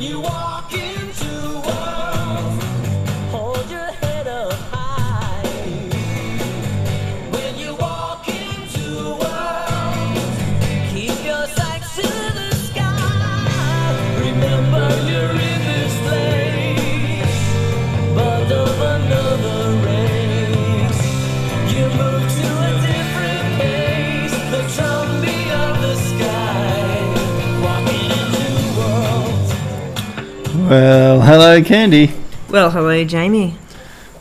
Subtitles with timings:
[0.00, 0.47] You walk
[30.68, 32.12] Well, hello, Candy.
[32.50, 33.56] Well, hello, Jamie.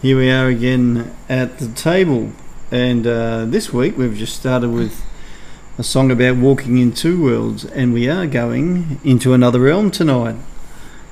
[0.02, 2.32] Here we are again at the table,
[2.72, 5.04] and uh, this week we've just started with
[5.78, 10.38] a song about walking in two worlds, and we are going into another realm tonight.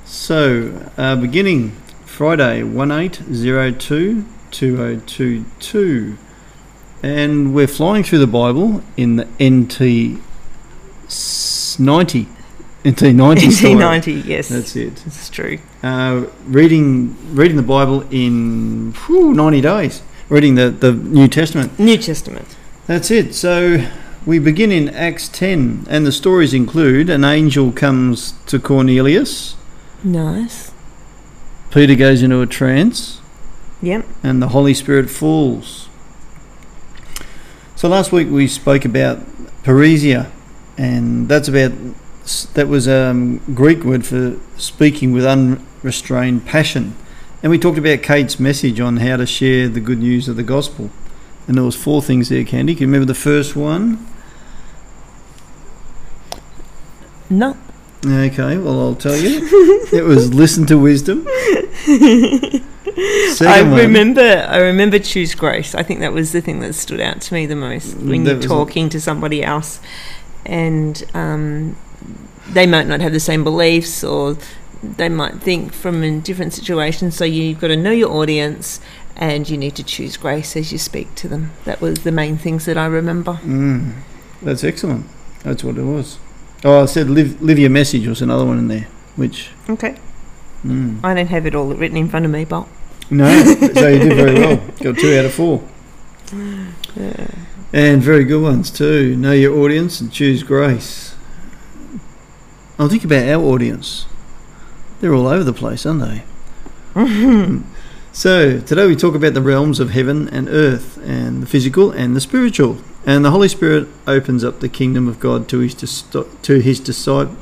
[0.05, 1.71] So, uh, beginning
[2.05, 6.17] Friday, 1802 2022,
[7.03, 10.21] and we're flying through the Bible in the NT
[11.07, 11.75] s-
[12.85, 12.89] 90.
[13.11, 13.77] NT 90 style.
[13.77, 14.49] 1890, yes.
[14.49, 15.03] That's it.
[15.05, 15.59] It's true.
[15.83, 20.01] Uh, reading reading the Bible in whew, 90 days.
[20.29, 21.77] Reading the, the New Testament.
[21.79, 22.55] New Testament.
[22.87, 23.33] That's it.
[23.35, 23.87] So
[24.25, 29.55] we begin in Acts 10, and the stories include an angel comes to Cornelius,
[30.03, 30.71] Nice.
[31.71, 33.21] Peter goes into a trance,
[33.81, 34.05] Yep.
[34.23, 35.89] and the Holy Spirit falls.
[37.75, 39.19] So last week we spoke about
[39.63, 40.31] parrhesia,
[40.77, 41.71] and that's about
[42.53, 46.95] that was a um, Greek word for speaking with unrestrained passion.
[47.43, 50.43] And we talked about Kate's message on how to share the good news of the
[50.43, 50.89] gospel.
[51.47, 52.73] And there was four things there, Candy.
[52.73, 54.05] Can you remember the first one?
[57.29, 57.57] No.
[58.05, 59.41] Okay, well I'll tell you.
[59.93, 61.25] it was listen to wisdom.
[61.27, 62.61] I
[63.63, 64.45] one- remember.
[64.47, 65.75] I remember choose grace.
[65.75, 68.41] I think that was the thing that stood out to me the most when That
[68.41, 69.79] you're talking to somebody else,
[70.45, 71.77] and um,
[72.49, 74.37] they might not have the same beliefs, or
[74.83, 77.11] they might think from a different situation.
[77.11, 78.79] So you've got to know your audience,
[79.15, 81.51] and you need to choose grace as you speak to them.
[81.65, 83.33] That was the main things that I remember.
[83.43, 83.93] Mm,
[84.41, 85.05] that's excellent.
[85.43, 86.17] That's what it was.
[86.63, 89.97] Oh, I said live, live your message was another one in there, which Okay.
[90.65, 90.99] mm.
[91.03, 92.67] I don't have it all written in front of me, but
[93.11, 94.57] no, so you did very well.
[94.81, 95.63] Got two out of four,
[96.95, 97.27] yeah.
[97.71, 99.15] and very good ones too.
[99.15, 101.14] Know your audience and choose grace.
[102.77, 104.05] I'll think about our audience.
[104.99, 106.23] They're all over the place, aren't they?
[108.15, 112.15] So today we talk about the realms of heaven and earth, and the physical and
[112.15, 112.77] the spiritual.
[113.05, 116.79] And the Holy Spirit opens up the kingdom of God to his dis- to his
[116.79, 117.35] disci-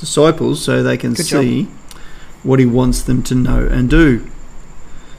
[0.00, 1.42] disciples, so they can Good job.
[1.44, 1.68] see
[2.42, 4.26] what He wants them to know and do.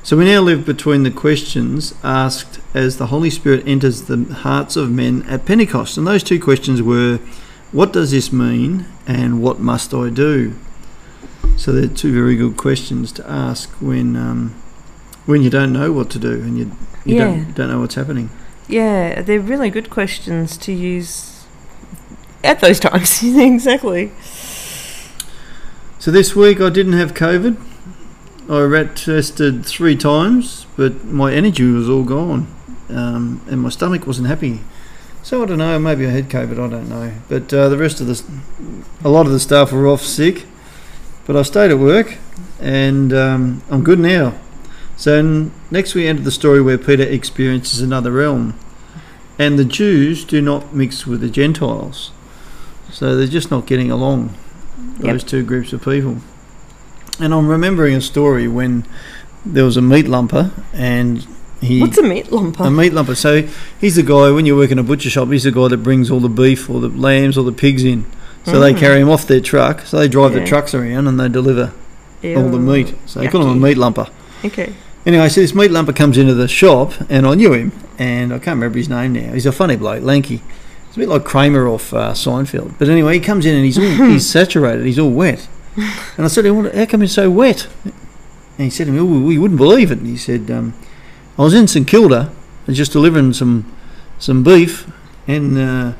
[0.03, 4.75] So we now live between the questions asked as the Holy Spirit enters the hearts
[4.75, 7.19] of men at Pentecost, and those two questions were,
[7.71, 10.53] "What does this mean?" and "What must I do?"
[11.57, 14.55] So they're two very good questions to ask when um,
[15.25, 16.71] when you don't know what to do and you
[17.05, 17.25] you Yeah.
[17.25, 18.29] don't don't know what's happening.
[18.67, 21.43] Yeah, they're really good questions to use
[22.43, 23.21] at those times.
[23.23, 24.11] exactly.
[25.99, 27.57] So this week I didn't have COVID.
[28.49, 32.47] I rat tested three times, but my energy was all gone,
[32.89, 34.61] um, and my stomach wasn't happy.
[35.29, 35.77] So I don't know.
[35.77, 36.53] Maybe I had COVID.
[36.53, 37.13] I don't know.
[37.27, 38.23] But uh, the rest of the,
[39.03, 40.47] a lot of the staff were off sick,
[41.27, 42.17] but I stayed at work,
[42.59, 44.33] and um, I'm good now.
[44.97, 48.57] So next we enter the story where Peter experiences another realm,
[49.37, 52.09] and the Jews do not mix with the Gentiles,
[52.91, 54.33] so they're just not getting along.
[54.93, 55.01] Yep.
[55.01, 56.17] Those two groups of people.
[57.19, 58.83] And I'm remembering a story when
[59.45, 61.27] there was a meat lumper, and
[61.61, 62.65] he What's a meat lumper?
[62.67, 63.15] a meat lumper.
[63.15, 63.47] So
[63.79, 65.29] he's the guy when you work in a butcher shop.
[65.29, 68.05] He's the guy that brings all the beef or the lambs or the pigs in.
[68.45, 68.77] So they Mm.
[68.79, 69.81] carry them off their truck.
[69.85, 70.39] So they drive Yeah.
[70.39, 71.71] the trucks around and they deliver
[72.23, 72.93] all the meat.
[73.05, 74.09] So they call him a meat lumper.
[74.45, 74.73] Okay.
[75.05, 78.37] Anyway, so this meat lumper comes into the shop, and I knew him, and I
[78.37, 79.33] can't remember his name now.
[79.33, 80.41] He's a funny bloke, lanky.
[80.87, 82.73] It's a bit like Kramer off uh, Seinfeld.
[82.77, 85.47] But anyway, he comes in and he's all, he's saturated, he's all wet.
[85.75, 87.67] And I said him, how come you're so wet?
[87.85, 87.93] And
[88.65, 89.99] he said to me, oh, you wouldn't believe it.
[89.99, 90.73] And he said, um,
[91.39, 92.31] I was in St Kilda,
[92.67, 93.65] and just delivering some
[94.19, 94.91] some beef,
[95.25, 95.93] and uh,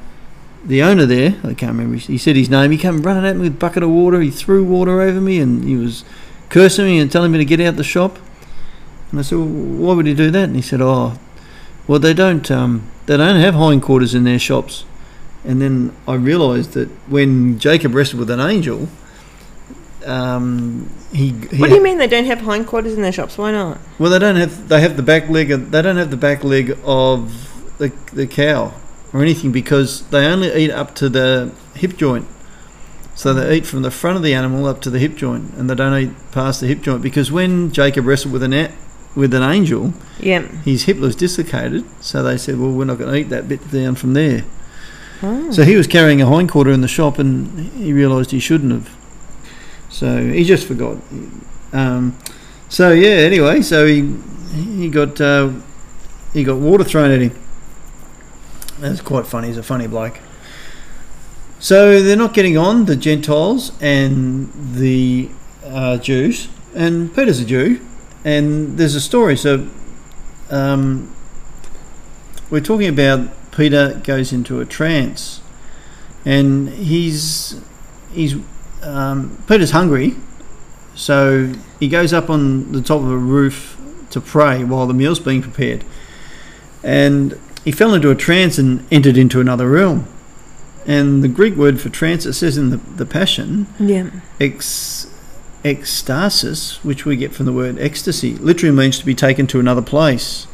[0.66, 3.44] the owner there, I can't remember, he said his name, he came running at me
[3.44, 6.04] with a bucket of water, he threw water over me, and he was
[6.50, 8.20] cursing me and telling me to get out the shop.
[9.12, 10.44] And I said, well, why would he do that?
[10.44, 11.18] And he said, oh,
[11.88, 14.84] well, they don't, um, they don't have hindquarters in their shops.
[15.46, 18.90] And then I realised that when Jacob wrestled with an angel,
[20.10, 23.38] um, he, he What do you mean they don't have hindquarters in their shops?
[23.38, 23.78] Why not?
[24.00, 24.68] well, they don't have.
[24.70, 25.52] They have the back leg.
[25.52, 28.74] Of, they don't have the back leg of the the cow
[29.14, 32.28] or anything because they only eat up to the hip joint.
[33.16, 35.70] So they eat from the front of the animal up to the hip joint, and
[35.70, 38.72] they don't eat past the hip joint because when Jacob wrestled with an a-
[39.16, 40.42] with an angel, Yeah.
[40.64, 41.84] his hip was dislocated.
[42.00, 44.44] So they said, "Well, we're not going to eat that bit down from there."
[45.22, 45.52] Oh.
[45.52, 48.90] So he was carrying a hindquarter in the shop, and he realised he shouldn't have.
[49.90, 50.98] So he just forgot.
[51.74, 52.18] Um,
[52.70, 53.10] so yeah.
[53.10, 54.16] Anyway, so he
[54.54, 55.52] he got uh,
[56.34, 57.38] he got water thrown at him.
[58.80, 59.48] That's quite funny.
[59.48, 60.20] He's a funny bloke.
[61.60, 65.30] So they're not getting on, the Gentiles and the
[65.66, 67.86] uh, Jews, and Peter's a Jew,
[68.24, 69.36] and there's a story.
[69.36, 69.68] So
[70.50, 71.14] um,
[72.50, 75.42] we're talking about Peter goes into a trance,
[76.24, 77.60] and he's
[78.14, 78.36] he's
[78.84, 80.16] um, Peter's hungry,
[80.96, 83.78] so he goes up on the top of a roof
[84.12, 85.84] to pray while the meal's being prepared,
[86.84, 90.08] and he fell into a trance and entered into another realm.
[90.88, 94.10] And the Greek word for trance, it says in the, the Passion, Yeah.
[94.40, 95.08] ex,
[95.64, 99.82] ecstasis, which we get from the word ecstasy, literally means to be taken to another
[99.82, 100.48] place.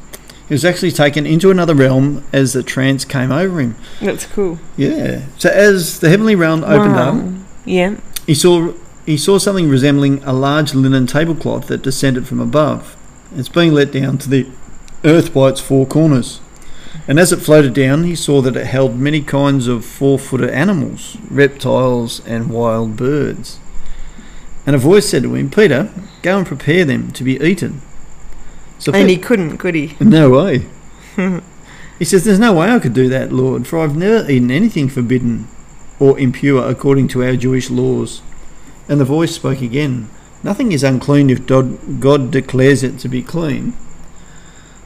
[0.47, 3.75] He was actually taken into another realm as the trance came over him.
[4.01, 4.59] That's cool.
[4.77, 5.23] Yeah.
[5.39, 7.09] So as the heavenly realm opened Wow.
[7.19, 7.25] up,
[7.65, 7.95] Yeah.
[8.25, 8.73] He saw
[9.05, 12.97] he saw something resembling a large linen tablecloth that descended from above.
[13.35, 14.47] It's being let down to the
[15.03, 16.41] earth by its four corners.
[17.07, 21.17] And as it floated down, he saw that it held many kinds of four-footed animals,
[21.29, 23.59] reptiles, and wild birds.
[24.65, 25.91] And a voice said to him, "Peter,
[26.23, 27.81] go and prepare them to be eaten."
[28.79, 29.95] So And he couldn't, could he?
[29.99, 30.65] no way.
[31.99, 34.89] he says, "There's no way I could do that, Lord, for I've never eaten anything
[34.89, 35.47] forbidden
[35.99, 38.21] or impure according to our Jewish laws."
[38.87, 40.09] And the voice spoke again,
[40.43, 43.73] "Nothing is unclean if God, declares it to be clean."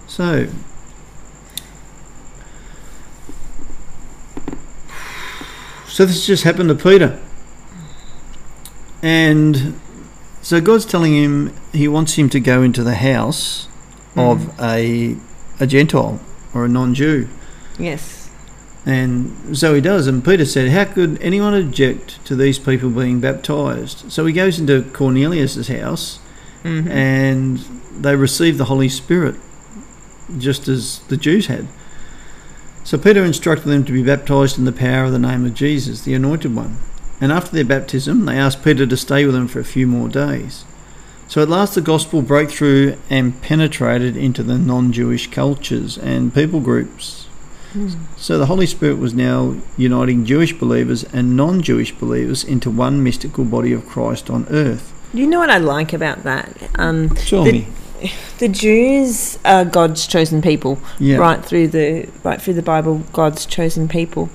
[0.08, 0.48] So,
[5.88, 7.20] so this just happened to Peter,
[9.04, 9.80] and
[10.42, 13.68] so God's telling him He wants him to go into the house
[14.16, 14.32] mm.
[14.32, 15.16] of a
[15.60, 16.20] a Gentile
[16.54, 17.28] or a non-Jew.
[17.78, 18.19] Yes.
[18.86, 20.08] And so he does.
[20.08, 24.12] And Peter said, How could anyone object to these people being baptized?
[24.12, 26.20] So he goes into Cornelius's house
[26.64, 27.60] hmm and
[28.00, 29.36] they receive the Holy Spirit
[30.38, 31.68] just as the Jews had.
[32.84, 36.02] So Peter instructed them to be baptized in the power of the name of Jesus,
[36.02, 36.78] the Anointed One.
[37.22, 40.08] And after their baptism, they asked Peter to stay with them for a few more
[40.08, 40.64] days.
[41.28, 46.34] So at last the gospel broke through and penetrated into the non Jewish cultures and
[46.34, 47.28] people groups.
[48.18, 53.04] So the Holy Spirit was now uniting Jewish believers and non Jewish believers into one
[53.04, 54.94] mystical body of Christ on earth.
[55.14, 56.70] You know what I like about that?
[56.76, 57.68] Um, Tell the, me.
[58.40, 60.80] the Jews are God's chosen people.
[61.00, 61.18] Yeah.
[61.18, 64.30] Right through the right through the Bible, God's chosen people,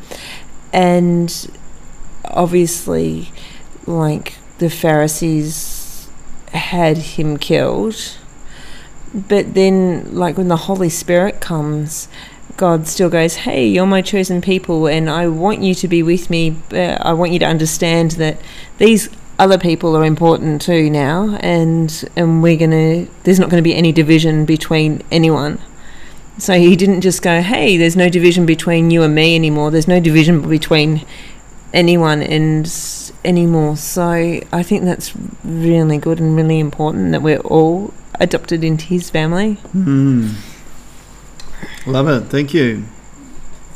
[0.72, 1.50] and
[2.26, 3.32] obviously,
[3.86, 6.08] like the Pharisees
[6.52, 8.16] had him killed,
[9.12, 12.08] but then, like when the Holy Spirit comes.
[12.56, 16.30] God still goes, Hey, you're my chosen people, and I want you to be with
[16.30, 16.50] me.
[16.68, 18.38] But I want you to understand that
[18.78, 19.08] these
[19.38, 23.06] other people are important too now, and and we're gonna.
[23.24, 25.60] There's not going to be any division between anyone.
[26.36, 29.70] So he didn't just go, Hey, there's no division between you and me anymore.
[29.70, 31.04] There's no division between
[31.72, 32.66] anyone and
[33.24, 33.76] anymore.
[33.76, 39.10] So I think that's really good and really important that we're all adopted into his
[39.10, 39.54] family.
[39.72, 40.30] Hmm.
[41.86, 42.28] Love it.
[42.28, 42.84] Thank you.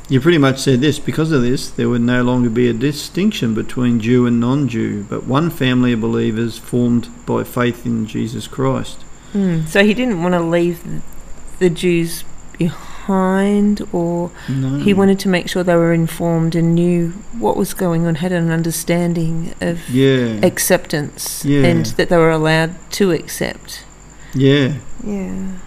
[0.09, 0.99] You pretty much said this.
[0.99, 5.05] Because of this, there would no longer be a distinction between Jew and non Jew,
[5.09, 9.05] but one family of believers formed by faith in Jesus Christ.
[9.35, 9.67] Mm.
[9.69, 10.81] So he didn't want to leave
[11.59, 12.25] the Jews
[12.57, 14.79] behind, or No.
[14.79, 18.33] he wanted to make sure they were informed and knew what was going on, had
[18.33, 20.39] an understanding of Yeah.
[20.43, 21.65] acceptance, Yeah.
[21.65, 23.85] and that they were allowed to accept.
[24.35, 24.73] Yeah.
[25.07, 25.59] Yeah.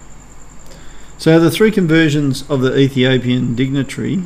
[1.21, 4.23] So the three conversions of the Ethiopian dignitary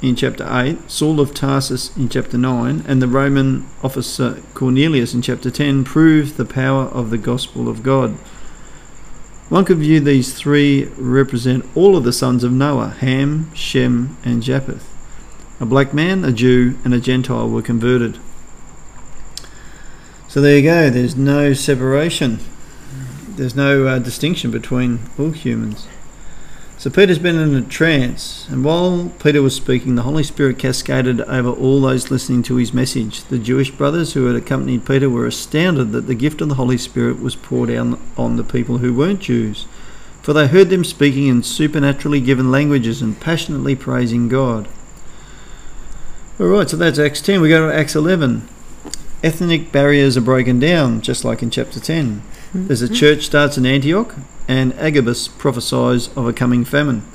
[0.00, 5.20] in chapter 8, Saul of Tarsus in chapter 9, and the Roman officer Cornelius in
[5.20, 8.12] chapter 10 prove the power of the gospel of God.
[9.48, 14.40] One could view these three represent all of the sons of Noah Ham, Shem, and
[14.40, 14.88] Japheth.
[15.58, 18.16] A black man, a Jew, and a Gentile were converted.
[20.28, 22.38] So there you go, there's no separation,
[23.26, 25.88] there's no uh, distinction between all humans.
[26.78, 31.20] So Peter's been in a trance, and while Peter was speaking, the Holy Spirit cascaded
[31.22, 33.24] over all those listening to his message.
[33.24, 36.78] The Jewish brothers who had accompanied Peter were astounded that the gift of the Holy
[36.78, 39.66] Spirit was poured out on the people who weren't Jews,
[40.22, 44.68] for they heard them speaking in supernaturally given languages and passionately praising God.
[46.38, 47.40] All right, so that's Acts 10.
[47.40, 48.48] We go to Acts 11.
[49.24, 52.22] ethnic barriers are broken down, just like in chapter 10.
[52.70, 52.94] As a mm-hmm.
[52.94, 54.14] church starts in Antioch,
[54.48, 57.06] and Agabus prophesies of a coming famine.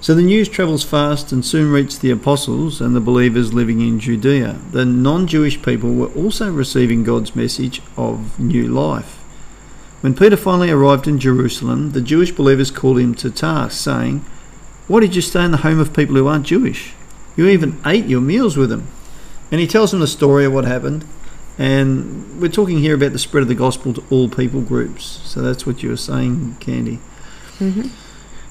[0.00, 4.00] So the news travels fast and soon reached the apostles and the believers living in
[4.00, 4.58] Judea.
[4.70, 9.20] The non Jewish people were also receiving God's message of new life.
[10.00, 14.18] When Peter finally arrived in Jerusalem, the Jewish believers called him to task, saying,
[14.88, 16.92] Why did you stay in the home of people who aren't Jewish?
[17.36, 18.86] You even ate your meals with them.
[19.50, 21.06] And he tells them the story of what happened.
[21.58, 25.20] And we're talking here about the spread of the gospel to all people groups.
[25.24, 27.00] So that's what you were saying, Candy.
[27.60, 27.90] Mhm.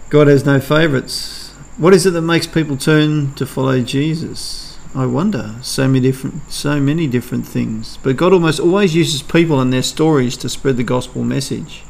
[0.10, 1.52] God has no favourites.
[1.78, 4.78] What is it that makes people turn to follow Jesus?
[4.96, 5.56] I wonder.
[5.62, 7.98] So many different, so many different things.
[8.04, 11.84] But God almost always uses people and their stories to spread the gospel message.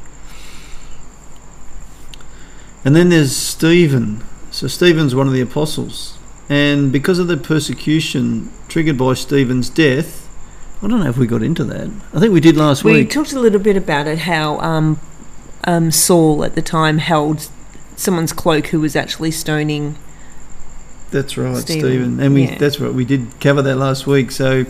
[2.84, 4.22] And then there's Stephen.
[4.50, 6.16] So Stephen's one of the apostles,
[6.48, 10.23] and because of the persecution triggered by Stephen's death,
[10.84, 11.90] I don't know if we got into that.
[12.12, 13.08] I think we did last We week.
[13.08, 15.00] We talked a little bit about it, how um,
[15.64, 17.48] um, Saul at the time held
[17.96, 19.96] someone's cloak who was actually stoning.
[21.10, 22.20] That's right, Stephen, Stephen.
[22.20, 22.58] And we yeah.
[22.58, 24.30] that's right, we did cover that last week.
[24.30, 24.66] So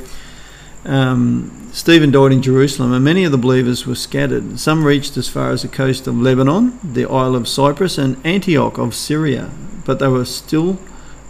[0.85, 4.61] um, Stephen died in Jerusalem, and many of the believers were scattered.
[4.61, 8.79] Some reached as far as the coast of Lebanon, the Isle of Cyprus, and Antioch
[8.79, 9.51] of Syria,
[9.85, 10.79] but they were still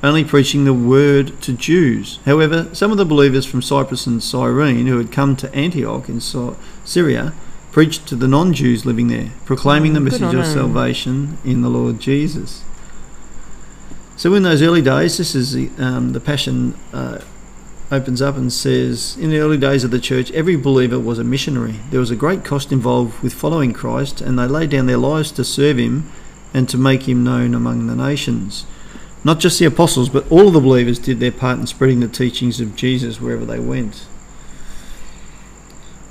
[0.05, 2.19] only preaching the word to Jews.
[2.27, 6.21] However, some of the believers from Cyprus and Cyrene who had come to Antioch in
[6.21, 7.33] Syria
[7.73, 12.01] preached to the non Jews living there, proclaiming the message of salvation in the Lord
[12.01, 12.63] Jesus.
[14.17, 17.23] So, in those early days, this is the, um, the Passion uh,
[17.91, 21.25] opens up and says, In the early days of the church, every believer was a
[21.25, 21.81] missionary.
[21.91, 25.33] There was a great cost involved with following Christ, and they laid down their lives
[25.33, 26.13] to serve Him
[26.53, 28.67] and to make Him known among the nations.
[29.25, 32.09] Not just the apostles, but all of the believers did their part in spreading the
[32.09, 34.07] teachings of Jesus wherever they went.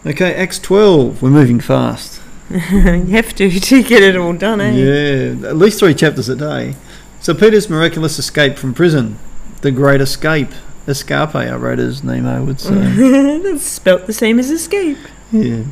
[0.05, 1.21] Okay, Acts 12.
[1.21, 2.21] We're moving fast.
[2.49, 4.71] you have to to get it all done, eh?
[4.71, 6.75] Yeah, at least three chapters a day.
[7.21, 9.17] So Peter's miraculous escape from prison,
[9.61, 10.49] the great escape,
[10.87, 12.73] escape, I wrote as Nemo would say.
[13.43, 14.97] That's spelt the same as escape.
[15.31, 15.63] yeah.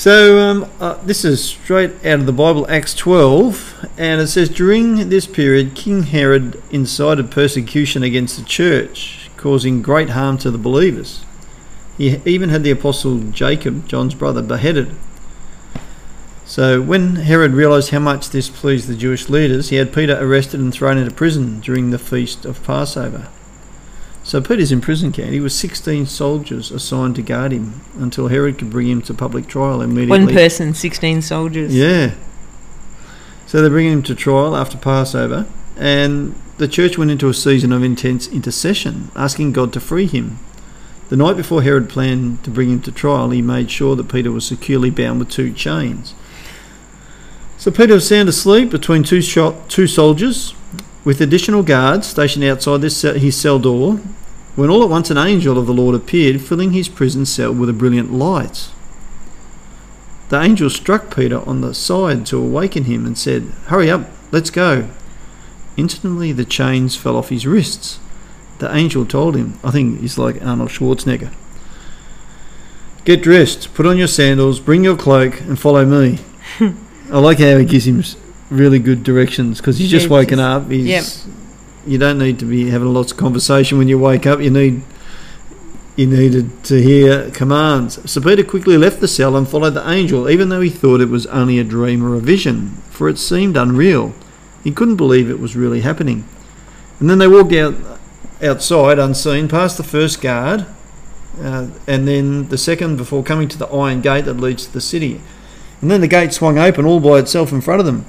[0.00, 4.48] So um, uh, this is straight out of the Bible, Acts 12, and it says
[4.48, 10.56] during this period, King Herod incited persecution against the church, causing great harm to the
[10.56, 11.22] believers.
[11.98, 14.96] He even had the apostle Jacob, John's brother, beheaded.
[16.46, 20.60] So when Herod realized how much this pleased the Jewish leaders, he had Peter arrested
[20.60, 23.28] and thrown into prison during the feast of Passover.
[24.30, 25.32] So Peter's in prison camp.
[25.32, 29.48] He was 16 soldiers assigned to guard him until Herod could bring him to public
[29.48, 30.24] trial immediately.
[30.26, 31.74] One person, 16 soldiers.
[31.74, 32.14] Yeah.
[33.48, 35.46] So they're bringing him to trial after Passover,
[35.76, 40.38] and the church went into a season of intense intercession, asking God to free him.
[41.08, 44.30] The night before Herod planned to bring him to trial, he made sure that Peter
[44.30, 46.14] was securely bound with two chains.
[47.58, 50.54] So Peter was sound asleep between two shot, two soldiers,
[51.04, 53.98] with additional guards stationed outside this his cell door,
[54.56, 57.68] when all at once an angel of the Lord appeared, filling his prison cell with
[57.68, 58.70] a brilliant light.
[60.28, 64.50] The angel struck Peter on the side to awaken him and said, Hurry up, let's
[64.50, 64.88] go.
[65.76, 67.98] Instantly the chains fell off his wrists.
[68.58, 71.32] The angel told him, I think he's like Arnold Schwarzenegger.
[73.04, 76.18] Get dressed, put on your sandals, bring your cloak, and follow me.
[77.10, 78.04] I like how he gives him
[78.50, 80.70] really good directions because he's just Yeah, woken just- up.
[80.70, 81.34] He's, yep.
[81.86, 84.40] You don't need to be having lots of conversation when you wake up.
[84.40, 84.82] You need
[85.96, 88.10] you needed to hear commands.
[88.10, 91.10] So Peter quickly left the cell and followed the angel, even though he thought it
[91.10, 94.14] was only a dream or a vision, for it seemed unreal.
[94.64, 96.24] He couldn't believe it was really happening.
[97.00, 97.74] And then they walked out
[98.42, 100.66] outside unseen, past the first guard,
[101.40, 104.80] uh, and then the second before coming to the iron gate that leads to the
[104.80, 105.20] city.
[105.80, 108.06] And then the gate swung open all by itself in front of them.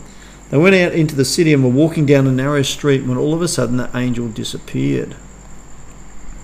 [0.52, 3.34] They went out into the city and were walking down a narrow street when all
[3.34, 5.16] of a sudden the angel disappeared.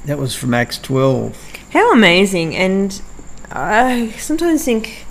[0.05, 1.37] That was from Acts 12.
[1.73, 2.55] How amazing.
[2.55, 3.01] And
[3.51, 5.05] I sometimes think,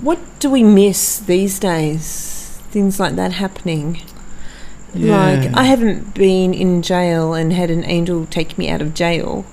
[0.00, 2.58] what do we miss these days?
[2.70, 4.02] Things like that happening.
[4.92, 9.46] Like, I haven't been in jail and had an angel take me out of jail.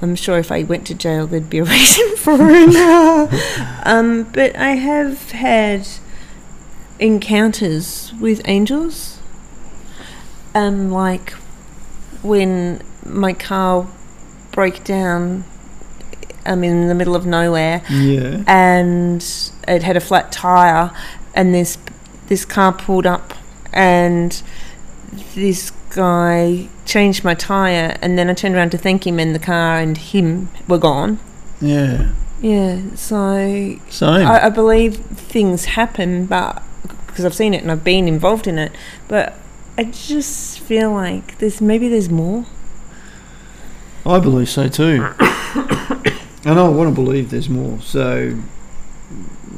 [0.00, 2.76] I'm sure if I went to jail, there'd be a reason for it.
[3.86, 5.88] um, but I have had
[7.00, 9.18] encounters with angels.
[10.54, 11.30] Um, like
[12.22, 13.86] when my car
[14.52, 15.44] broke down
[16.44, 18.42] I'm in the middle of nowhere Yeah.
[18.48, 19.24] and
[19.68, 20.90] it had a flat tire
[21.34, 21.78] and this
[22.26, 23.32] this car pulled up
[23.72, 24.42] and
[25.34, 29.38] this guy changed my tire and then I turned around to thank him and the
[29.38, 31.18] car and him were gone
[31.60, 32.10] Yeah.
[32.42, 34.26] Yeah, so Same.
[34.26, 36.62] I, I believe things happen, but
[37.10, 38.72] because I've seen it and I've been involved in it,
[39.08, 39.34] but
[39.76, 42.46] I just feel like there's maybe there's more.
[44.04, 45.08] I believe so too.
[46.44, 47.80] and I want to believe there's more.
[47.80, 48.38] So,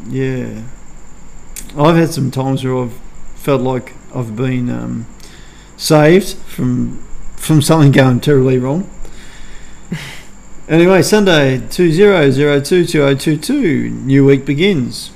[0.08, 0.62] yeah.
[1.76, 2.92] I've had some times where I've
[3.36, 5.06] felt like I've been um,
[5.76, 7.02] saved from
[7.36, 8.90] from something going terribly wrong.
[10.68, 15.11] anyway, Sunday, 20022022, new week begins.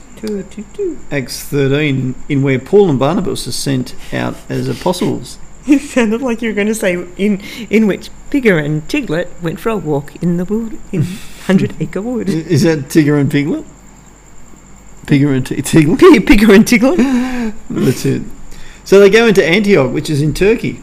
[1.10, 5.38] Acts 13, in where Paul and Barnabas are sent out as apostles.
[5.68, 9.58] It sounded like you were going to say in in which Pigger and Tiglet went
[9.58, 11.02] for a walk in the wood in
[11.46, 12.28] Hundred Acre Wood.
[12.28, 13.64] Is that Tigger and Piglet?
[15.06, 15.98] Pigger and T- Tiglet?
[16.24, 17.52] Pigger and Tiglet.
[17.68, 18.22] That's it.
[18.84, 20.80] So they go into Antioch, which is in Turkey.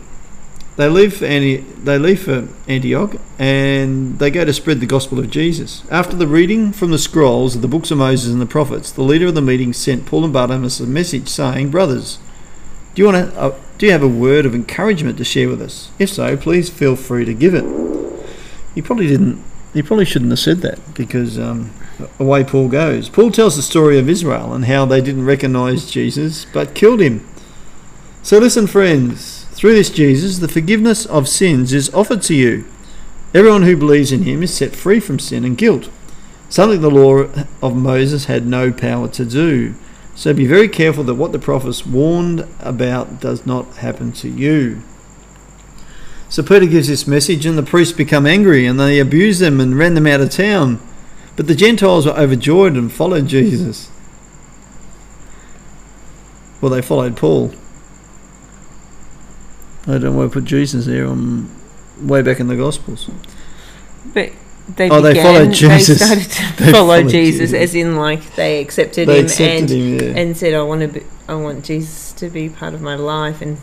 [0.76, 5.30] They leave for they leave for Antioch and they go to spread the gospel of
[5.30, 5.84] Jesus.
[5.92, 9.04] After the reading from the scrolls of the books of Moses and the prophets, the
[9.04, 12.18] leader of the meeting sent Paul and Barnabas a message saying, "Brothers,
[12.96, 15.62] do you want to, uh, do you have a word of encouragement to share with
[15.62, 15.90] us?
[16.00, 17.66] If so, please feel free to give it."
[18.74, 19.44] He probably didn't.
[19.76, 21.72] He probably shouldn't have said that because um,
[22.20, 23.10] away Paul goes.
[23.10, 27.28] Paul tells the story of Israel and how they didn't recognize Jesus but killed him.
[28.24, 29.43] So listen, friends.
[29.64, 32.66] Through this Jesus, the forgiveness of sins is offered to you.
[33.34, 35.90] Everyone who believes in him is set free from sin and guilt,
[36.50, 37.30] something the law
[37.62, 39.76] of Moses had no power to do.
[40.16, 44.82] So be very careful that what the prophets warned about does not happen to you.
[46.28, 49.80] So Peter gives this message, and the priests become angry, and they abuse them and
[49.80, 50.82] ran them out of town.
[51.38, 53.90] But the Gentiles were overjoyed and followed Jesus.
[56.60, 57.54] Well, they followed Paul.
[59.88, 61.06] I don't want to put Jesus there.
[61.06, 61.50] I'm
[62.02, 63.10] way back in the Gospels.
[64.14, 64.32] But
[64.76, 66.00] they Oh, they began, followed Jesus.
[66.00, 67.54] They started to They follow followed Jesus, Jesus.
[67.62, 70.22] as in like they accepted They him accepted and him, yeah.
[70.22, 73.42] and said, "I want to be, I want Jesus to be part of my life."
[73.42, 73.58] And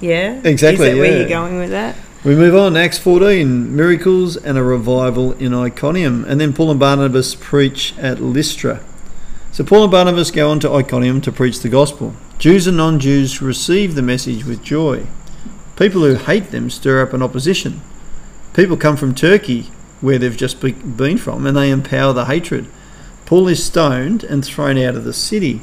[0.00, 1.18] yeah, Exactly, Is that where yeah.
[1.20, 1.96] you're going with that?
[2.24, 2.76] We move on.
[2.76, 6.24] Acts 14 miracles and a revival in Iconium.
[6.24, 8.80] And then Paul and Barnabas preach at Lystra.
[9.52, 12.14] So Paul and Barnabas go on to Iconium to preach the gospel.
[12.38, 15.06] Jews and non Jews receive the message with joy.
[15.78, 17.80] People who hate them stir up an opposition.
[18.52, 22.66] People come from Turkey, where they've just be- been from, and they empower the hatred.
[23.26, 25.62] Paul is stoned and thrown out of the city.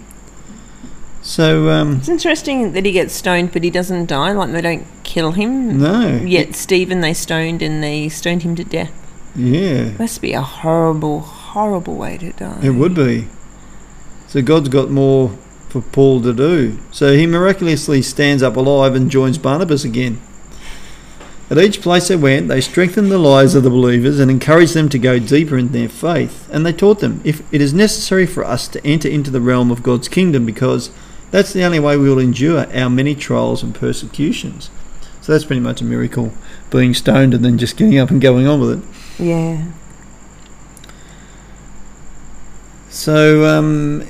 [1.22, 4.32] So, um, It's interesting that he gets stoned, but he doesn't die.
[4.32, 5.80] Like they don't kill him.
[5.82, 6.22] no.
[6.24, 8.92] Yet Stephen they stoned and they stoned him to death.
[9.36, 9.92] Yeah.
[10.00, 12.60] Must be a horrible, horrible way to die.
[12.64, 13.28] It would be.
[14.28, 15.32] So God's got more
[15.76, 16.80] for Paul to do.
[16.94, 20.22] So he miraculously stands up alive and joins Barnabas again.
[21.50, 24.88] At each place they went, they strengthened the lives of the believers and encouraged them
[24.88, 26.48] to go deeper in their faith.
[26.50, 29.70] And they taught them, if it is necessary for us to enter into the realm
[29.70, 30.92] of God's kingdom, because
[31.30, 34.70] that's the only way we will endure our many trials and persecutions.
[35.20, 36.32] So that's pretty much a miracle,
[36.70, 39.22] being stoned and then just getting up and going on with it.
[39.22, 39.72] Yeah.
[42.90, 44.08] So, um,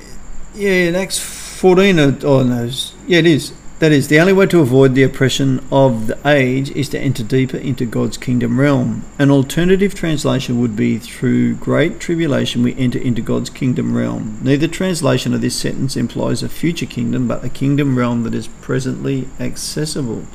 [0.54, 1.18] yeah, in Acts
[1.56, 2.70] 14, uh, oh no,
[3.08, 3.54] yeah, it is.
[3.80, 7.24] That is, the only way to avoid the oppression of the age is to enter
[7.24, 9.06] deeper into God's kingdom realm.
[9.18, 14.40] An alternative translation would be through great tribulation we enter into God's kingdom realm.
[14.42, 18.48] Neither translation of this sentence implies a future kingdom, but a kingdom realm that is
[18.60, 20.26] presently accessible.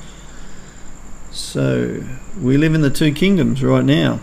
[1.33, 2.03] So,
[2.41, 4.21] we live in the two kingdoms right now.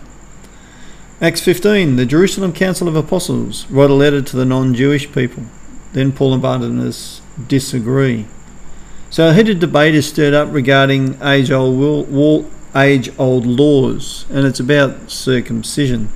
[1.20, 5.44] Acts 15, the Jerusalem Council of Apostles wrote a letter to the non Jewish people.
[5.92, 8.26] Then Paul and Barnabas disagree.
[9.10, 14.60] So a heated debate is stirred up regarding age old, age old laws, and it's
[14.60, 16.10] about circumcision.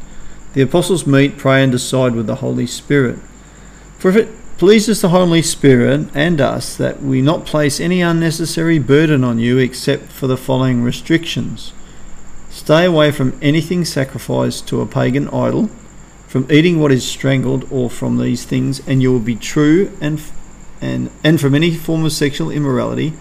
[0.52, 3.18] The apostles meet, pray, and decide with the Holy Spirit.
[3.98, 8.78] For if it pleases the Holy Spirit and us that we not place any unnecessary
[8.78, 11.72] burden on you except for the following restrictions.
[12.50, 15.70] Stay away from anything sacrificed to a pagan idol,
[16.32, 20.18] from eating what is strangled, or from these things, and you will be true and
[20.80, 23.12] and and from any form of sexual immorality.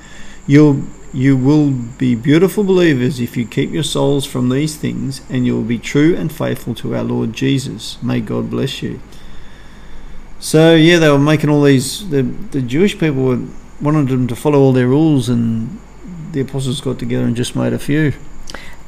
[0.47, 5.45] You'll you will be beautiful believers if you keep your souls from these things, and
[5.45, 8.01] you will be true and faithful to our Lord Jesus.
[8.01, 9.01] May God bless you.
[10.39, 12.09] So yeah, they were making all these.
[12.11, 13.41] The the Jewish people were,
[13.81, 15.81] wanted them to follow all their rules, and
[16.31, 18.13] the apostles got together and just made a few.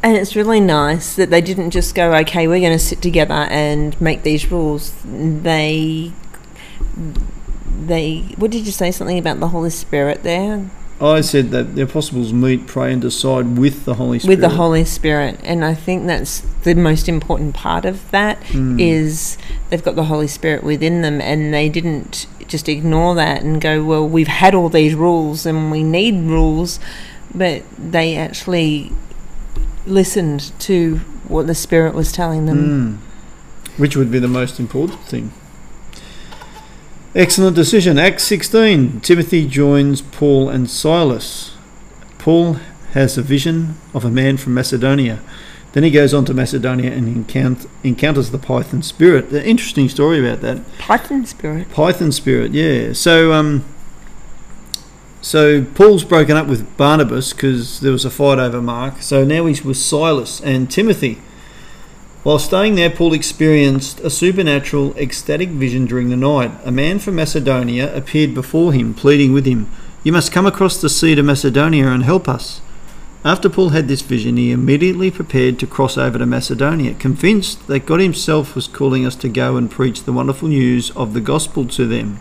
[0.04, 3.48] And it's really nice that they didn't just go, okay, we're going to sit together
[3.50, 4.94] and make these rules.
[5.06, 6.12] They,
[7.86, 8.92] they, what did you say?
[8.92, 10.70] Something about the Holy Spirit there?
[11.02, 14.30] I said that the apostles meet, pray, and decide with the Holy Spirit.
[14.32, 18.80] with the Holy Spirit, and I think that's the most important part of that Mm.
[18.80, 19.38] is
[19.70, 23.84] they've got the Holy Spirit within them, and they didn't just ignore that and go,
[23.84, 26.80] "Well, we've had all these rules, and we need rules,"
[27.34, 28.92] but they actually
[29.86, 33.00] listened to what the Spirit was telling them.
[33.00, 33.78] Mm.
[33.80, 35.32] Which would be the most important thing.
[37.16, 38.00] Excellent decision.
[38.00, 39.02] Acts 16.
[39.02, 41.56] Timothy joins Paul and Silas.
[42.18, 42.60] Paul
[42.94, 45.20] has a vision of a man from Macedonia.
[45.74, 49.32] Then he goes on to Macedonia and encount- encounters the Python spirit.
[49.32, 50.62] An interesting story about that.
[50.78, 51.72] Python Spirit.
[51.72, 52.94] Python spirit, yeah.
[52.94, 53.66] So, um,
[55.24, 59.02] so Paul's broken up with Barnabas because there was a fight over Mark.
[59.02, 61.18] So now he's with Silas and Timothy.
[62.24, 66.52] While staying there, Paul experienced a supernatural, ecstatic vision during the night.
[66.66, 69.72] A man from Macedonia appeared before him, pleading with him,
[70.04, 72.60] You must come across the sea to Macedonia and help us.
[73.24, 77.86] After Paul had this vision, he immediately prepared to cross over to Macedonia, convinced that
[77.86, 81.66] God Himself was calling us to go and preach the wonderful news of the gospel
[81.68, 82.20] to them.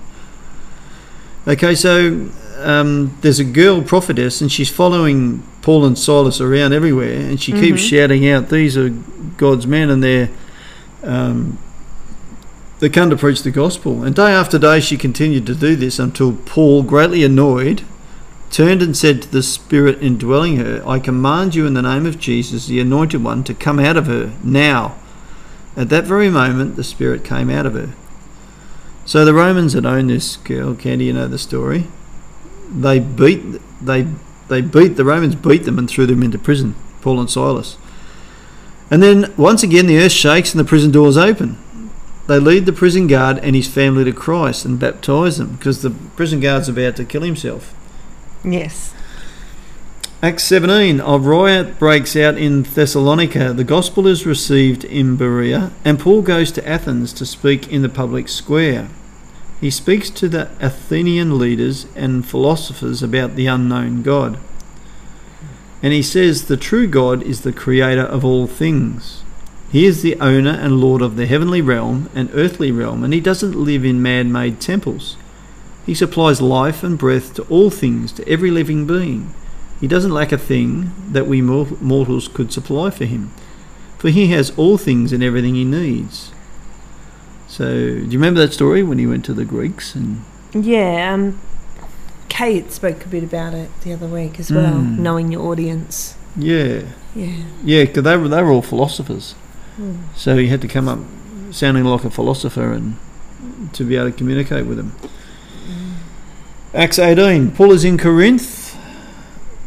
[1.49, 2.31] Okay, so
[2.63, 7.53] um, there's a girl prophetess, and she's following Paul and Silas around everywhere, and she
[7.53, 7.89] keeps Mhm.
[7.89, 8.91] shouting out, "These are
[9.37, 10.31] God's men, and they're
[11.05, 11.59] um,
[12.81, 15.99] they come to preach the gospel." And day after day, she continued to do this
[15.99, 17.83] until Paul, greatly annoyed,
[18.51, 22.19] turned and said to the spirit indwelling her, "I command you in the name of
[22.19, 24.95] Jesus, the Anointed One, to come out of her now."
[25.77, 27.91] At that very moment, the spirit came out of her.
[29.05, 30.75] So the Romans had owned this girl.
[30.75, 31.87] Candy, you know the story.
[32.73, 34.07] They beat they
[34.49, 36.75] they beat the Romans beat them and threw them into prison.
[37.01, 37.77] Paul and Silas.
[38.91, 41.59] And then once again the earth shakes and the prison doors open.
[42.29, 45.91] They lead the prison guard and his family to Christ and baptize them because the
[45.91, 47.75] prison guard's about to kill himself.
[48.45, 48.95] Yes.
[50.23, 53.53] Acts 17, a riot breaks out in Thessalonica.
[53.53, 57.89] The gospel is received in Berea, and Paul goes to Athens to speak in the
[57.89, 58.89] public square.
[59.63, 64.37] He speaks to the Athenian leaders and philosophers about the unknown God.
[65.81, 69.23] And he says the true God is the creator of all things.
[69.71, 73.21] He is the owner and lord of the heavenly realm and earthly realm, and he
[73.21, 75.17] doesn't live in man made temples.
[75.87, 79.33] He supplies life and breath to all things, to every living being.
[79.81, 83.31] He doesn't lack a thing that we mortals could supply for him,
[83.97, 86.33] for he has all things and everything he needs.
[87.53, 89.95] So, do you remember that story when he went to the Greeks?
[89.95, 90.23] And
[90.55, 91.13] Yeah.
[91.13, 91.39] Um,
[92.31, 94.99] Kate spoke a bit about it the other week as well, Mm.
[95.01, 96.15] knowing your audience.
[96.35, 96.85] yeah,
[97.15, 97.27] Yeah.
[97.63, 99.35] yeah, because they were they were all philosophers.
[99.79, 99.97] Mm.
[100.17, 101.01] So he had to come up
[101.51, 102.97] sounding like a philosopher and
[103.75, 104.93] to be able to communicate with them.
[106.75, 107.51] Acts 18.
[107.51, 108.75] Paul is in Corinth.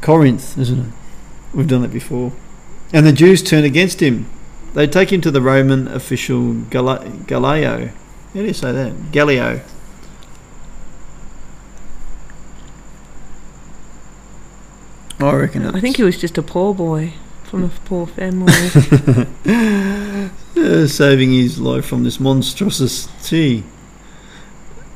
[0.02, 0.92] Corinth, isn't it?
[1.54, 2.32] We've done that before.
[2.92, 4.26] And the Jews turn against him.
[4.76, 7.88] They take him to the Roman official Galileo.
[7.88, 7.94] How
[8.34, 9.12] do you say that?
[9.14, 9.62] Gallio.
[15.18, 17.14] I reckon I think he was just a poor boy
[17.46, 18.52] from a poor family.
[20.58, 23.64] uh, saving his life from this monstrosity.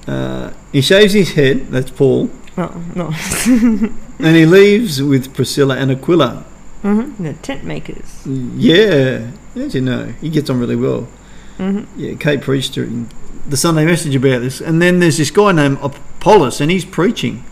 [0.05, 3.13] Uh, he shaves his head, that's Paul, oh, no.
[4.19, 6.45] and he leaves with Priscilla and Aquila.
[6.81, 8.25] Hmm The tent makers.
[8.25, 11.07] Yeah, as you know, he gets on really well.
[11.57, 13.09] hmm Yeah, Kate preached to in
[13.47, 14.61] the Sunday message about this.
[14.61, 17.43] And then there's this guy named Apollos, and he's preaching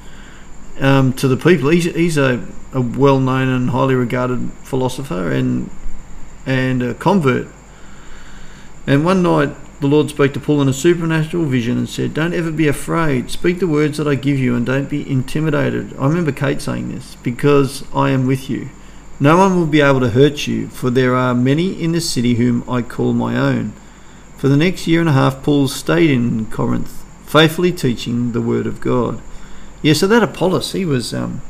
[0.80, 1.70] um, to the people.
[1.70, 5.70] He's, he's a, a well known and highly regarded philosopher and,
[6.46, 7.48] and a convert.
[8.86, 12.34] And one night, the Lord spoke to Paul in a supernatural vision and said, Don't
[12.34, 13.30] ever be afraid.
[13.30, 15.96] Speak the words that I give you and don't be intimidated.
[16.00, 18.70] I remember Kate saying this because I am with you.
[19.20, 22.36] No one will be able to hurt you, for there are many in the city
[22.36, 23.74] whom I call my own.
[24.38, 28.68] For the next year and a half, Paul stayed in Corinth, faithfully teaching the word
[28.68, 29.22] of God.
[29.82, 31.42] Yeah, so that Apollos, he was um,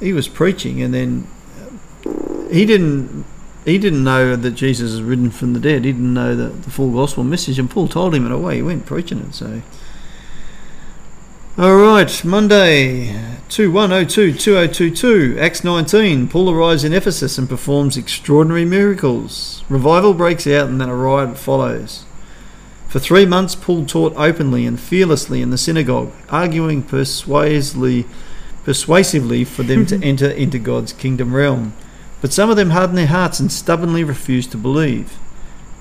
[0.00, 1.26] he was preaching, and then
[2.04, 3.24] uh, he didn't
[3.64, 5.84] he didn't know that Jesus is risen from the dead.
[5.84, 8.56] He didn't know the, the full gospel message, and Paul told him in a way.
[8.56, 9.34] He went preaching it.
[9.34, 9.62] So,
[11.58, 16.28] all right, Monday, two one oh two two oh two two, Acts nineteen.
[16.28, 19.64] Paul arrives in Ephesus and performs extraordinary miracles.
[19.70, 22.04] Revival breaks out, and then a riot follows.
[22.88, 28.04] For three months, Paul taught openly and fearlessly in the synagogue, arguing persuasively,
[28.64, 31.72] persuasively for them to enter into God's kingdom realm.
[32.20, 35.12] But some of them hardened their hearts and stubbornly refused to believe.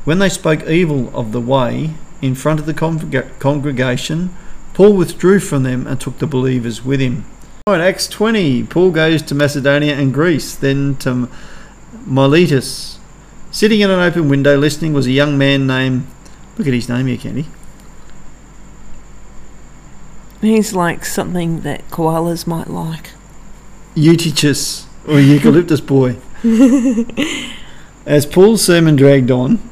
[0.06, 4.30] When they spoke evil of the way in front of the congrega- congregation,
[4.76, 7.24] Paul withdrew from them and took the believers with him.
[7.66, 8.66] Right, Acts 20.
[8.66, 11.30] Paul goes to Macedonia and Greece, then to
[12.06, 13.00] Miletus.
[13.52, 16.06] Sitting in an open window listening was a young man named.
[16.58, 17.46] Look at his name here, Candy.
[20.42, 23.12] He's like something that koalas might like.
[23.96, 26.18] Eutychus, or Eucalyptus boy.
[28.06, 29.70] As Paul's sermon dragged on,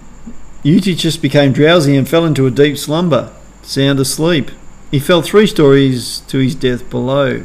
[0.64, 4.50] Eutychus became drowsy and fell into a deep slumber, sound asleep.
[4.94, 7.44] He fell three stories to his death below.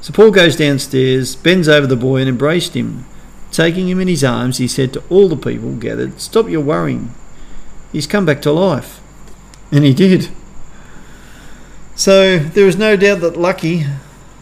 [0.00, 3.06] So Paul goes downstairs, bends over the boy, and embraced him.
[3.52, 7.14] Taking him in his arms, he said to all the people gathered, Stop your worrying.
[7.92, 9.00] He's come back to life.
[9.70, 10.30] And he did.
[11.94, 13.86] So there is no doubt that Lucky,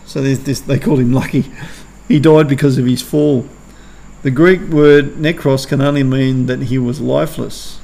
[0.06, 1.44] so there's this, they called him Lucky,
[2.08, 3.46] he died because of his fall.
[4.22, 7.80] The Greek word necros can only mean that he was lifeless.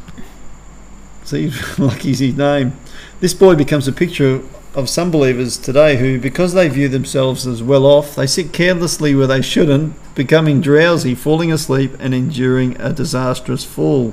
[1.25, 2.73] See, Lucky's his name.
[3.21, 4.43] This boy becomes a picture
[4.75, 9.15] of some believers today who, because they view themselves as well off, they sit carelessly
[9.15, 14.13] where they shouldn't, becoming drowsy, falling asleep, and enduring a disastrous fall.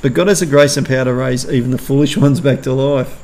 [0.00, 2.72] But God has the grace and power to raise even the foolish ones back to
[2.72, 3.20] life.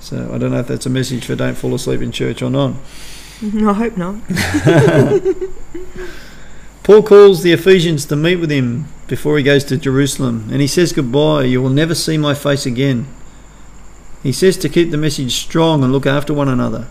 [0.00, 2.50] So I don't know if that's a message for don't fall asleep in church or
[2.50, 2.74] not.
[3.42, 4.16] I hope not.
[6.82, 10.66] Paul calls the Ephesians to meet with him before he goes to Jerusalem, and he
[10.66, 11.44] says goodbye.
[11.44, 13.06] You will never see my face again.
[14.24, 16.88] He says to keep the message strong and look after one another.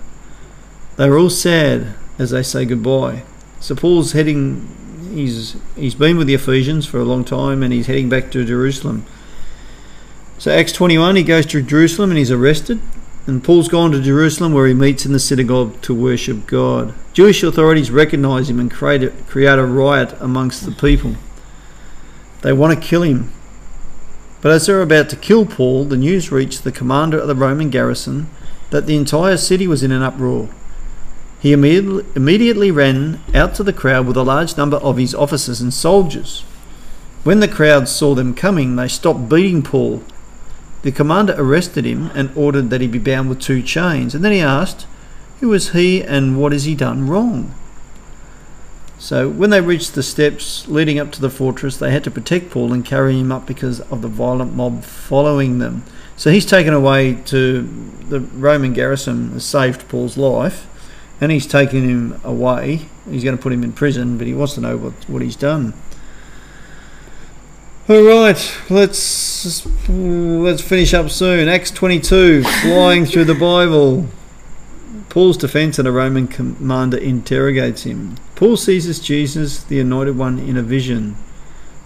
[0.98, 3.24] They were all sad as they say goodbye.
[3.60, 4.70] So Paul's heading.
[5.14, 8.46] He's he's been with the Ephesians for a long time, and he's heading back to
[8.46, 9.06] Jerusalem.
[10.38, 12.80] So Acts 21, he goes to Jerusalem and he's arrested.
[13.26, 16.94] And Paul's gone to Jerusalem where he meets in the synagogue to worship God.
[17.14, 21.16] Jewish authorities recognize him and create a, create a riot amongst the people.
[22.42, 23.32] They want to kill him.
[24.44, 27.34] But as they were about to kill Paul, the news reached the commander of the
[27.34, 28.30] Roman garrison
[28.70, 30.50] that the entire city was in an uproar.
[31.40, 35.74] He immediately, ran out to the crowd with a large number of his officers and
[35.74, 36.42] soldiers.
[37.24, 40.04] When the crowd saw them coming, they stopped beating Paul
[40.84, 44.34] the commander arrested him and ordered that he be bound with two chains, and then
[44.34, 44.86] he asked,
[45.40, 47.56] Who is he and what has he done wrong?
[49.04, 52.52] So, when they reached the steps leading up to the fortress, they had to protect
[52.52, 55.84] Paul and carry him up because of the violent mob following them.
[56.16, 57.64] So, he's taken away to
[58.08, 60.68] the Roman garrison, has saved Paul's life,
[61.20, 62.88] and he's taken him away.
[63.10, 65.36] He's going to put him in prison, but he wants to know what, what he's
[65.36, 65.74] done.
[67.90, 71.50] All right, let's let's finish up soon.
[71.50, 74.08] Acts 22, flying through the Bible.
[75.14, 78.16] Paul's defense and a Roman commander interrogates him.
[78.34, 81.18] Paul seizes Jesus, the anointed one, in a vision.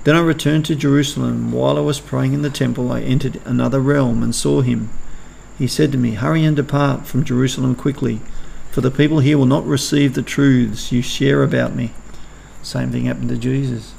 [0.05, 1.51] Then I returned to Jerusalem.
[1.51, 4.89] While I was praying in the temple, I entered another realm and saw him.
[5.57, 8.21] He said to me, Hurry and depart from Jerusalem quickly,
[8.71, 11.91] for the people here will not receive the truths you share about me.
[12.63, 13.93] Same thing happened to Jesus.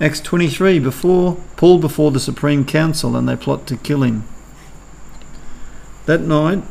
[0.00, 4.24] Acts 23, before Paul before the Supreme Council and they plot to kill him.
[6.06, 6.64] That night,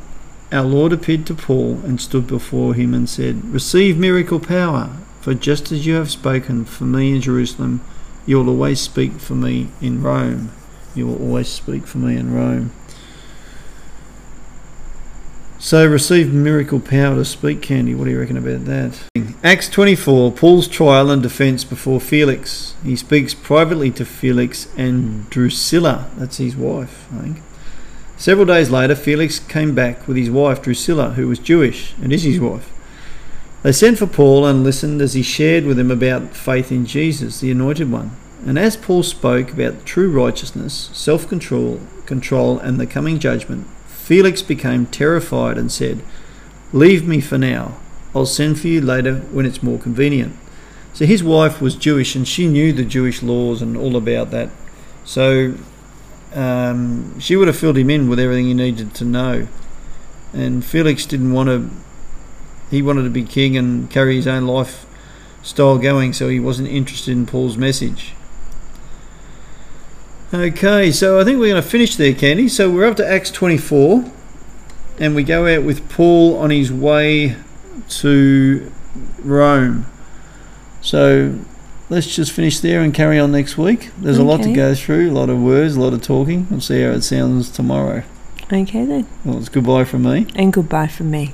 [0.56, 5.34] our Lord appeared to Paul and stood before him and said, Receive miracle power, for
[5.34, 7.82] just as you have spoken for me in Jerusalem,
[8.26, 10.52] you will always speak for me in Rome.
[10.96, 12.72] You will always speak for me in Rome.
[15.60, 17.96] So receive miracle power to speak, Candy.
[17.96, 19.02] What do you reckon about that?
[19.44, 22.76] Acts 24, Paul's trial and defence before Felix.
[22.84, 27.38] He speaks privately to Felix and Drusilla, that's his wife, I think.
[28.18, 32.24] Several days later, Felix came back with his wife Drusilla, who was Jewish and is
[32.24, 32.72] his wife.
[33.62, 37.40] They sent for Paul and listened as he shared with them about faith in Jesus,
[37.40, 38.12] the Anointed One.
[38.46, 44.42] And as Paul spoke about true righteousness, self control, control, and the coming judgment, Felix
[44.44, 46.04] became terrified and said,
[46.72, 47.76] Leave me for now.
[48.14, 50.38] I'll send for you later when it's more convenient.
[50.94, 54.50] So his wife was Jewish and she knew the Jewish laws and all about that.
[55.04, 55.56] So
[56.36, 59.48] um, she would have filled him in with everything he needed to know.
[60.34, 61.70] And Felix didn't want to,
[62.70, 67.14] he wanted to be king and carry his own lifestyle going, so he wasn't interested
[67.14, 68.14] in Paul's message.
[70.34, 72.50] Okay, so I think we're going to finish there, Candy.
[72.50, 74.12] So we're up to Acts 24,
[75.00, 77.38] and we go out with Paul on his way
[77.88, 78.72] to
[79.24, 79.86] Rome.
[80.82, 81.40] So
[81.90, 83.92] let's just finish there and carry on next week.
[83.98, 86.48] There's a lot to go through, a lot of words, a lot of talking.
[86.50, 88.04] We'll see how it sounds tomorrow.
[88.52, 89.08] Okay then.
[89.24, 90.28] Well, it's goodbye from me.
[90.36, 91.34] And goodbye from me.